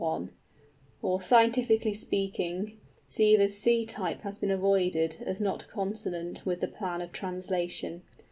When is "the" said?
6.61-6.67